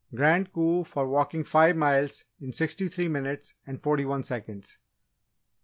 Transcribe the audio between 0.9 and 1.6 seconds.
Walking